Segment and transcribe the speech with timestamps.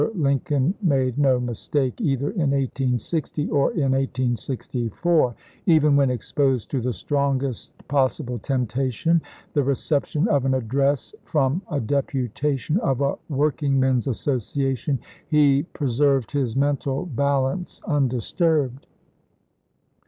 [0.15, 5.35] Lincoln made no mistake either in 1860 or in 1864.
[5.67, 9.21] Even when exposed to the strongest possi ble temptation,
[9.53, 16.55] the reception of an address from a deputation of a workingmen's association, he preserved his
[16.55, 18.87] mental balance undisturbed.